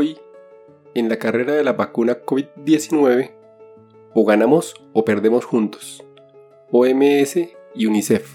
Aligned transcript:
Hoy, 0.00 0.16
en 0.94 1.08
la 1.08 1.16
carrera 1.16 1.54
de 1.54 1.64
la 1.64 1.72
vacuna 1.72 2.18
COVID-19, 2.24 3.32
o 4.14 4.24
ganamos 4.24 4.76
o 4.92 5.04
perdemos 5.04 5.44
juntos. 5.44 6.04
OMS 6.70 7.36
y 7.74 7.86
UNICEF. 7.86 8.32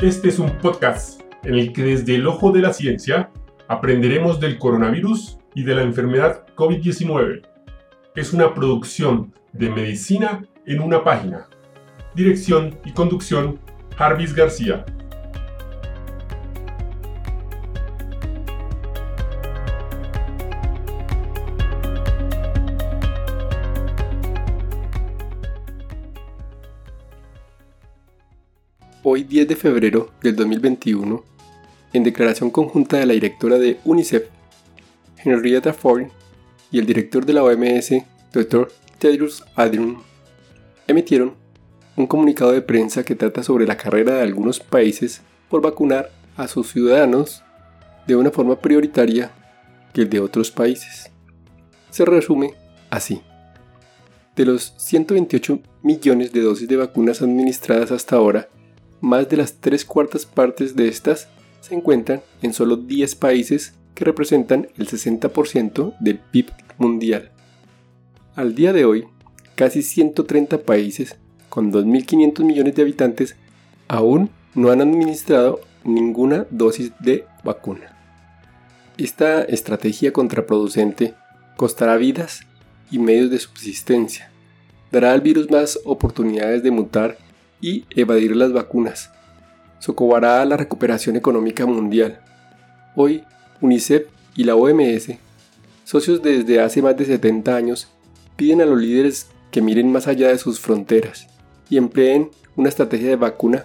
Este 0.00 0.28
es 0.28 0.38
un 0.38 0.56
podcast 0.58 1.20
en 1.42 1.54
el 1.54 1.72
que 1.72 1.82
desde 1.82 2.14
el 2.14 2.28
ojo 2.28 2.52
de 2.52 2.60
la 2.60 2.72
ciencia 2.72 3.32
aprenderemos 3.66 4.38
del 4.38 4.56
coronavirus 4.56 5.40
y 5.56 5.64
de 5.64 5.74
la 5.74 5.82
enfermedad 5.82 6.46
COVID-19. 6.54 7.42
Es 8.14 8.32
una 8.32 8.54
producción 8.54 9.34
de 9.52 9.68
medicina 9.68 10.46
en 10.64 10.80
una 10.80 11.02
página. 11.02 11.48
Dirección 12.14 12.78
y 12.84 12.92
conducción, 12.92 13.58
Jarvis 13.96 14.32
García. 14.32 14.84
Hoy 29.04 29.24
10 29.24 29.48
de 29.48 29.56
febrero 29.56 30.12
del 30.22 30.36
2021, 30.36 31.24
en 31.92 32.04
declaración 32.04 32.52
conjunta 32.52 32.98
de 32.98 33.06
la 33.06 33.14
directora 33.14 33.58
de 33.58 33.80
UNICEF, 33.84 34.28
Henrietta 35.24 35.72
Ford, 35.72 36.04
y 36.70 36.78
el 36.78 36.86
director 36.86 37.26
de 37.26 37.32
la 37.32 37.42
OMS, 37.42 37.94
Dr. 38.32 38.70
Tedros 39.00 39.42
Adhanom, 39.56 40.02
emitieron 40.86 41.34
un 41.96 42.06
comunicado 42.06 42.52
de 42.52 42.62
prensa 42.62 43.02
que 43.02 43.16
trata 43.16 43.42
sobre 43.42 43.66
la 43.66 43.76
carrera 43.76 44.14
de 44.14 44.22
algunos 44.22 44.60
países 44.60 45.22
por 45.50 45.62
vacunar 45.62 46.12
a 46.36 46.46
sus 46.46 46.70
ciudadanos 46.70 47.42
de 48.06 48.14
una 48.14 48.30
forma 48.30 48.60
prioritaria 48.60 49.32
que 49.92 50.02
el 50.02 50.10
de 50.10 50.20
otros 50.20 50.52
países. 50.52 51.10
Se 51.90 52.04
resume 52.04 52.54
así. 52.88 53.20
De 54.36 54.44
los 54.44 54.74
128 54.76 55.58
millones 55.82 56.32
de 56.32 56.40
dosis 56.40 56.68
de 56.68 56.76
vacunas 56.76 57.20
administradas 57.20 57.90
hasta 57.90 58.14
ahora, 58.14 58.48
más 59.02 59.28
de 59.28 59.36
las 59.36 59.56
tres 59.56 59.84
cuartas 59.84 60.24
partes 60.24 60.74
de 60.76 60.88
estas 60.88 61.28
se 61.60 61.74
encuentran 61.74 62.22
en 62.40 62.54
solo 62.54 62.76
10 62.76 63.16
países 63.16 63.74
que 63.94 64.04
representan 64.04 64.68
el 64.78 64.88
60% 64.88 65.94
del 65.98 66.18
PIB 66.18 66.50
mundial. 66.78 67.32
Al 68.34 68.54
día 68.54 68.72
de 68.72 68.84
hoy, 68.84 69.04
casi 69.56 69.82
130 69.82 70.62
países 70.62 71.16
con 71.48 71.72
2.500 71.72 72.44
millones 72.44 72.74
de 72.74 72.82
habitantes 72.82 73.36
aún 73.88 74.30
no 74.54 74.70
han 74.70 74.80
administrado 74.80 75.60
ninguna 75.84 76.46
dosis 76.50 76.92
de 77.00 77.26
vacuna. 77.44 77.98
Esta 78.96 79.42
estrategia 79.42 80.12
contraproducente 80.12 81.14
costará 81.56 81.96
vidas 81.96 82.46
y 82.90 82.98
medios 82.98 83.30
de 83.30 83.38
subsistencia, 83.38 84.30
dará 84.92 85.12
al 85.12 85.22
virus 85.22 85.50
más 85.50 85.78
oportunidades 85.84 86.62
de 86.62 86.70
mutar 86.70 87.18
y 87.62 87.86
evadir 87.96 88.36
las 88.36 88.52
vacunas. 88.52 89.10
Socobará 89.78 90.44
la 90.44 90.58
recuperación 90.58 91.16
económica 91.16 91.64
mundial. 91.64 92.20
Hoy, 92.94 93.24
UNICEF 93.62 94.08
y 94.36 94.44
la 94.44 94.56
OMS, 94.56 95.12
socios 95.84 96.22
desde 96.22 96.60
hace 96.60 96.82
más 96.82 96.96
de 96.98 97.06
70 97.06 97.56
años, 97.56 97.88
piden 98.36 98.60
a 98.60 98.66
los 98.66 98.78
líderes 98.78 99.28
que 99.50 99.62
miren 99.62 99.90
más 99.90 100.06
allá 100.08 100.28
de 100.28 100.38
sus 100.38 100.60
fronteras 100.60 101.28
y 101.70 101.78
empleen 101.78 102.30
una 102.56 102.68
estrategia 102.68 103.08
de 103.08 103.16
vacuna 103.16 103.64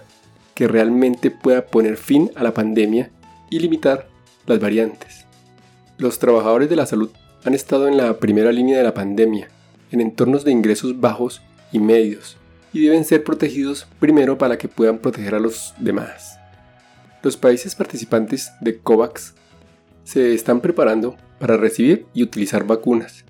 que 0.54 0.66
realmente 0.66 1.30
pueda 1.30 1.66
poner 1.66 1.96
fin 1.96 2.30
a 2.34 2.42
la 2.42 2.54
pandemia 2.54 3.10
y 3.50 3.58
limitar 3.58 4.08
las 4.46 4.60
variantes. 4.60 5.26
Los 5.98 6.18
trabajadores 6.18 6.70
de 6.70 6.76
la 6.76 6.86
salud 6.86 7.10
han 7.44 7.54
estado 7.54 7.86
en 7.86 7.96
la 7.96 8.18
primera 8.18 8.50
línea 8.50 8.78
de 8.78 8.84
la 8.84 8.94
pandemia, 8.94 9.48
en 9.90 10.00
entornos 10.00 10.44
de 10.44 10.52
ingresos 10.52 11.00
bajos 11.00 11.42
y 11.70 11.78
medios, 11.78 12.37
y 12.72 12.84
deben 12.84 13.04
ser 13.04 13.24
protegidos 13.24 13.86
primero 13.98 14.38
para 14.38 14.58
que 14.58 14.68
puedan 14.68 14.98
proteger 14.98 15.34
a 15.34 15.40
los 15.40 15.74
demás. 15.78 16.38
Los 17.22 17.36
países 17.36 17.74
participantes 17.74 18.52
de 18.60 18.78
COVAX 18.78 19.34
se 20.04 20.34
están 20.34 20.60
preparando 20.60 21.16
para 21.38 21.56
recibir 21.56 22.06
y 22.14 22.22
utilizar 22.22 22.66
vacunas. 22.66 23.24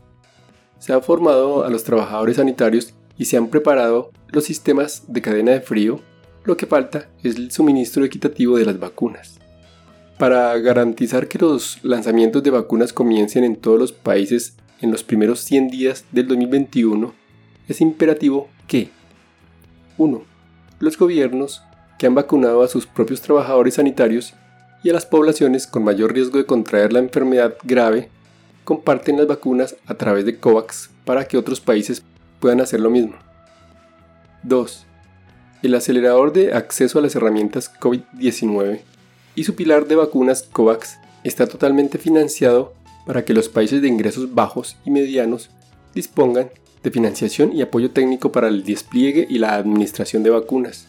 Se 0.79 0.93
ha 0.93 1.01
formado 1.01 1.65
a 1.65 1.71
los 1.71 1.85
trabajadores 1.85 2.37
sanitarios 2.37 2.95
y 3.17 3.25
se 3.25 3.37
han 3.37 3.49
preparado 3.49 4.11
los 4.29 4.45
sistemas 4.45 5.03
de 5.09 5.23
cadena 5.23 5.53
de 5.53 5.61
frío. 5.61 6.01
Lo 6.45 6.57
que 6.57 6.67
falta 6.67 7.09
es 7.23 7.37
el 7.37 7.51
suministro 7.51 8.05
equitativo 8.05 8.57
de 8.57 8.65
las 8.65 8.79
vacunas. 8.79 9.39
Para 10.19 10.57
garantizar 10.59 11.29
que 11.29 11.39
los 11.39 11.79
lanzamientos 11.83 12.43
de 12.43 12.51
vacunas 12.51 12.93
comiencen 12.93 13.45
en 13.45 13.57
todos 13.57 13.79
los 13.79 13.93
países 13.93 14.57
en 14.81 14.91
los 14.91 15.03
primeros 15.03 15.41
100 15.41 15.69
días 15.69 16.05
del 16.13 16.29
2021, 16.29 17.13
es 17.69 17.81
imperativo 17.81 18.49
que 18.67 18.91
1. 19.99 20.23
Los 20.79 20.97
gobiernos 20.97 21.63
que 21.99 22.07
han 22.07 22.15
vacunado 22.15 22.63
a 22.63 22.69
sus 22.69 22.87
propios 22.87 23.21
trabajadores 23.21 23.75
sanitarios 23.75 24.33
y 24.83 24.91
a 24.91 24.93
las 24.93 25.05
poblaciones 25.05 25.67
con 25.67 25.85
mayor 25.85 26.15
riesgo 26.15 26.39
de 26.39 26.47
contraer 26.47 26.93
la 26.93 27.01
enfermedad 27.01 27.57
grave 27.65 28.09
comparten 28.65 29.17
las 29.17 29.27
vacunas 29.27 29.77
a 29.87 29.95
través 29.95 30.25
de 30.25 30.39
COVAX 30.39 30.91
para 31.05 31.27
que 31.27 31.37
otros 31.37 31.61
países 31.61 32.03
puedan 32.39 32.61
hacer 32.61 32.81
lo 32.81 32.91
mismo. 32.91 33.17
2. 34.45 34.87
El 35.63 35.75
acelerador 35.75 36.33
de 36.33 36.55
acceso 36.55 36.99
a 36.99 37.03
las 37.03 37.17
herramientas 37.17 37.73
COVID-19 37.81 38.81
y 39.35 39.45
su 39.45 39.57
pilar 39.57 39.87
de 39.89 39.97
vacunas 39.97 40.45
COVAX 40.53 40.99
está 41.25 41.49
totalmente 41.49 41.99
financiado 41.99 42.75
para 43.07 43.25
que 43.25 43.35
los 43.35 43.49
países 43.49 43.83
de 43.83 43.89
ingresos 43.89 44.35
bajos 44.35 44.77
y 44.85 44.91
medianos 44.91 45.51
dispongan 45.95 46.51
de 46.83 46.91
financiación 46.91 47.53
y 47.53 47.63
apoyo 47.63 47.91
técnico 47.91 48.33
para 48.33 48.49
el 48.49 48.65
despliegue 48.65 49.27
y 49.29 49.39
la 49.39 49.55
administración 49.55 50.23
de 50.23 50.31
vacunas. 50.31 50.89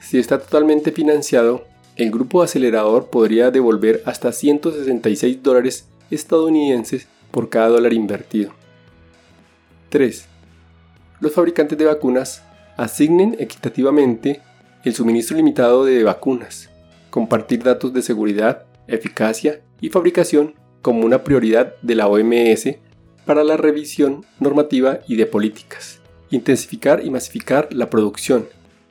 Si 0.00 0.18
está 0.18 0.38
totalmente 0.38 0.92
financiado, 0.92 1.64
el 1.96 2.10
grupo 2.10 2.42
acelerador 2.42 3.10
podría 3.10 3.50
devolver 3.50 4.02
hasta 4.06 4.32
166 4.32 5.42
dólares 5.42 5.86
estadounidenses 6.10 7.06
por 7.30 7.48
cada 7.48 7.68
dólar 7.68 7.92
invertido. 7.92 8.52
3. 9.90 10.26
Los 11.20 11.32
fabricantes 11.32 11.78
de 11.78 11.84
vacunas 11.84 12.42
asignen 12.76 13.36
equitativamente 13.38 14.40
el 14.84 14.94
suministro 14.94 15.36
limitado 15.36 15.84
de 15.84 16.02
vacunas, 16.02 16.70
compartir 17.10 17.62
datos 17.62 17.92
de 17.92 18.02
seguridad, 18.02 18.64
eficacia 18.88 19.60
y 19.80 19.90
fabricación 19.90 20.54
como 20.80 21.04
una 21.04 21.22
prioridad 21.22 21.74
de 21.82 21.94
la 21.94 22.08
OMS 22.08 22.76
para 23.24 23.44
la 23.44 23.56
revisión 23.56 24.24
normativa 24.40 25.00
y 25.06 25.16
de 25.16 25.26
políticas, 25.26 26.00
intensificar 26.30 27.04
y 27.04 27.10
masificar 27.10 27.68
la 27.72 27.90
producción 27.90 28.48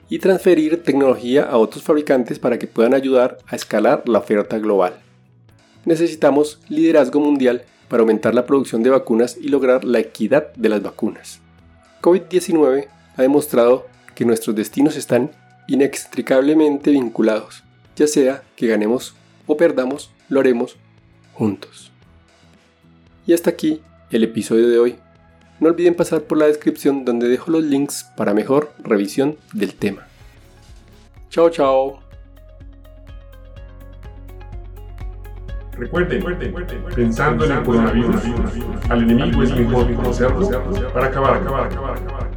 y 0.10 0.20
transferir 0.20 0.84
tecnología 0.84 1.44
a 1.44 1.58
otros 1.58 1.84
fabricantes 1.84 2.40
para 2.40 2.60
que 2.60 2.68
puedan 2.68 2.94
ayudar 2.94 3.38
a 3.48 3.56
escalar 3.56 4.04
la 4.08 4.20
oferta 4.20 4.60
global. 4.60 4.94
Necesitamos 5.86 6.60
liderazgo 6.70 7.20
mundial 7.20 7.64
para 7.88 8.02
aumentar 8.02 8.36
la 8.36 8.46
producción 8.46 8.84
de 8.84 8.90
vacunas 8.90 9.38
y 9.38 9.50
lograr 9.50 9.84
la 9.84 10.00
equidad 10.00 10.54
de 10.54 10.70
las 10.70 10.82
vacunas. 10.82 11.40
COVID-19 12.02 12.88
ha 13.16 13.22
demostrado 13.22 13.88
que 14.16 14.26
nuestros 14.26 14.56
destinos 14.56 14.96
están 14.96 15.32
inextricablemente 15.68 16.92
vinculados, 16.92 17.64
ya 17.96 18.08
sea 18.08 18.44
que 18.56 18.68
ganemos 18.68 19.16
o 19.48 19.58
perdamos, 19.58 20.12
lo 20.30 20.40
haremos 20.40 20.76
juntos. 21.34 21.92
Y 23.26 23.34
hasta 23.34 23.50
aquí 23.50 23.82
el 24.12 24.24
episodio 24.24 24.68
de 24.68 24.80
hoy. 24.80 24.96
No 25.60 25.70
olviden 25.70 25.96
pasar 25.96 26.22
por 26.22 26.38
la 26.38 26.48
descripción 26.48 27.06
donde 27.06 27.28
dejo 27.28 27.52
los 27.52 27.64
links 27.64 28.10
para 28.18 28.34
mejor 28.34 28.74
revisión 28.84 29.38
del 29.54 29.76
tema. 29.76 30.08
Chao, 31.30 31.50
chao. 31.50 32.00
Recuerden, 35.78 36.24
pensando 36.94 37.46
en 37.46 37.52
el 37.54 37.64
coronavirus, 37.64 38.22
al 38.90 39.04
enemigo 39.04 39.42
es 39.42 39.56
mejor 39.56 39.94
conocerlo 39.96 40.50
para 40.94 41.08
acabar, 41.08 41.38
acabar, 41.38 41.66
acabar, 41.66 41.98
acabar. 41.98 42.31